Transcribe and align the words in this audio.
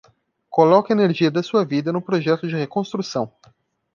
Coloque 0.49 0.89
a 0.91 0.95
energia 0.95 1.29
da 1.29 1.43
sua 1.43 1.63
vida 1.63 1.91
no 1.93 2.01
projeto 2.01 2.47
de 2.47 2.55
reconstrução 2.57 3.31